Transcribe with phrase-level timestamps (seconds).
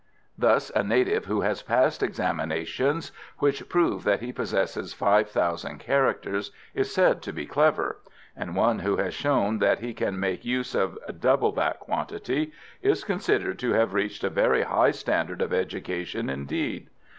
[0.35, 6.49] Thus a native who has passed examinations which prove that he possesses five thousand characters,
[6.73, 7.99] is said to be clever;
[8.35, 12.51] and one who has shown that he can make use of double that quantity
[12.81, 16.89] is considered to have reached a very high standard of education indeed.